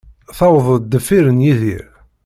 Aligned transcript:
Tewweḍ-d 0.37 0.83
deffir 0.91 1.25
n 1.31 1.43
Yidir. 1.45 1.87